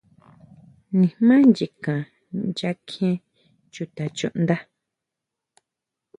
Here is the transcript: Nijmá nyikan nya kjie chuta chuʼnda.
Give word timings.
Nijmá 0.97 1.33
nyikan 1.53 2.01
nya 2.57 2.71
kjie 2.87 3.09
chuta 3.73 4.03
chuʼnda. 4.17 4.55